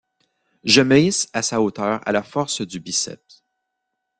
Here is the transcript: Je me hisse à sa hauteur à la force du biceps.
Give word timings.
Je 0.63 0.81
me 0.81 0.97
hisse 0.97 1.29
à 1.31 1.43
sa 1.43 1.61
hauteur 1.61 2.01
à 2.07 2.11
la 2.11 2.23
force 2.23 2.61
du 2.61 2.79
biceps. 2.79 3.43